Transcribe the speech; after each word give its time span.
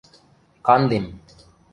Кандем. 0.69 1.05